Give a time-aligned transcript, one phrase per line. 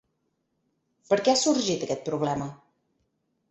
[1.11, 2.51] Per què ha sorgit aquest problema?